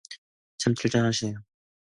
참 0.57 0.73
친절하시네요. 0.73 1.37